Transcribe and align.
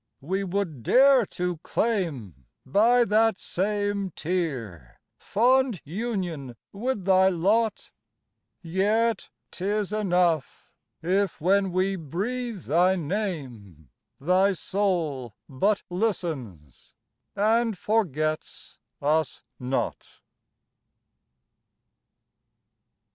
we 0.21 0.43
would 0.43 0.81
dare 0.81 1.27
to 1.27 1.57
claim 1.57 2.47
By 2.65 3.05
that 3.05 3.37
same 3.37 4.09
tear 4.15 4.99
fond 5.19 5.79
union 5.83 6.55
with 6.73 7.05
thy 7.05 7.29
lot; 7.29 7.91
Yet 8.63 9.29
'tis 9.51 9.93
enough, 9.93 10.71
if 11.03 11.39
when 11.39 11.71
we 11.71 11.97
breathe 11.97 12.63
thy 12.63 12.95
name 12.95 13.91
Thy 14.19 14.53
soul 14.53 15.35
but 15.47 15.83
listens, 15.91 16.95
and 17.35 17.77
forgets 17.77 18.79
us 19.03 19.43
not. 19.59 20.03